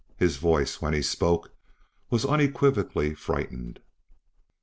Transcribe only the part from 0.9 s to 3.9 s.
he spoke, was unequivocally frightened.